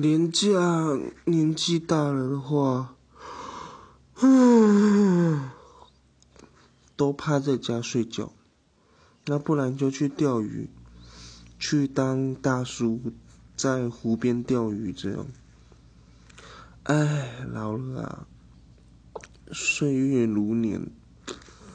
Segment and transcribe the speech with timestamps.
[0.00, 2.94] 廉价年纪大了的话
[6.94, 8.32] 都趴在家睡觉。
[9.26, 10.70] 那不然就去钓鱼
[11.58, 13.00] 去当大叔
[13.56, 15.26] 在湖边钓鱼这样。
[16.84, 18.28] 哎老了
[19.50, 20.92] 岁月如年。